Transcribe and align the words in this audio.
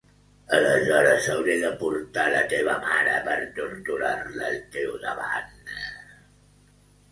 Aleshores, 0.59 1.27
hauré 1.33 1.57
de 1.63 1.69
portar 1.81 2.23
la 2.37 2.41
teva 2.55 2.75
mare 2.87 3.13
per 3.29 3.37
torturar-la 3.61 4.51
al 4.51 4.59
teu 4.79 4.99
davant. 5.07 5.73